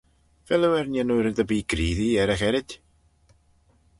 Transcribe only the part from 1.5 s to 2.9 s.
greesee er y gherrid?